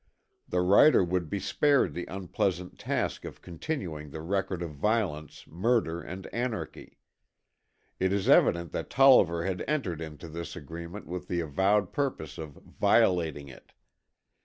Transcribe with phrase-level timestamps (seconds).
[0.49, 6.01] The writer would be spared the unpleasant task of continuing the record of violence, murder
[6.01, 6.97] and anarchy.
[7.99, 12.53] It is evident that Tolliver had entered into this agreement with the avowed purpose of
[12.63, 13.73] violating it.